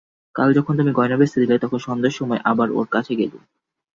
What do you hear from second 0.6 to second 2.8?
তুমি গয়না বেচতে দিলে তখন সন্ধ্যার সময় আবার